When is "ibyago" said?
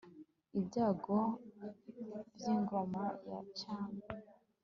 0.59-1.19